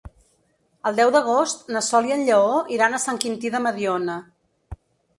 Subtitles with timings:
[0.89, 4.21] El deu d'agost na Sol i en Lleó iran a Sant Quintí de Mediona.